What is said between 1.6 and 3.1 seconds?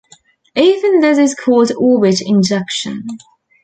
orbit injection.